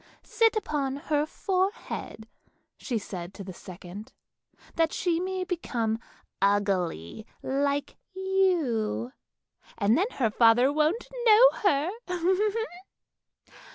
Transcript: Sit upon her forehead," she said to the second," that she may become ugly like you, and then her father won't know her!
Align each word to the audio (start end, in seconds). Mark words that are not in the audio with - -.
Sit 0.23 0.55
upon 0.55 0.95
her 0.95 1.27
forehead," 1.27 2.27
she 2.75 2.97
said 2.97 3.35
to 3.35 3.43
the 3.43 3.53
second," 3.53 4.11
that 4.75 4.91
she 4.93 5.19
may 5.19 5.43
become 5.43 5.99
ugly 6.41 7.27
like 7.43 7.97
you, 8.15 9.11
and 9.77 9.95
then 9.95 10.09
her 10.13 10.31
father 10.31 10.73
won't 10.73 11.07
know 11.27 11.49
her! 11.51 11.91